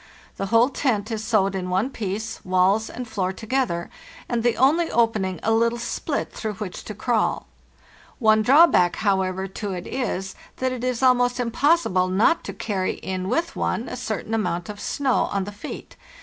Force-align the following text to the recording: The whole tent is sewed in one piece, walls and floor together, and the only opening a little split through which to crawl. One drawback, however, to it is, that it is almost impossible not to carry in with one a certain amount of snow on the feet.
The 0.37 0.47
whole 0.47 0.69
tent 0.69 1.11
is 1.11 1.23
sewed 1.23 1.53
in 1.53 1.69
one 1.69 1.91
piece, 1.91 2.43
walls 2.43 2.89
and 2.89 3.07
floor 3.07 3.31
together, 3.31 3.87
and 4.27 4.41
the 4.41 4.57
only 4.57 4.89
opening 4.89 5.39
a 5.43 5.51
little 5.51 5.77
split 5.77 6.33
through 6.33 6.55
which 6.55 6.83
to 6.85 6.95
crawl. 6.95 7.45
One 8.17 8.41
drawback, 8.41 8.95
however, 8.95 9.45
to 9.45 9.73
it 9.73 9.85
is, 9.85 10.33
that 10.57 10.71
it 10.71 10.83
is 10.83 11.03
almost 11.03 11.39
impossible 11.39 12.07
not 12.07 12.43
to 12.45 12.51
carry 12.53 12.93
in 12.93 13.29
with 13.29 13.55
one 13.55 13.87
a 13.87 13.95
certain 13.95 14.33
amount 14.33 14.69
of 14.69 14.79
snow 14.81 15.29
on 15.31 15.43
the 15.43 15.51
feet. 15.51 15.95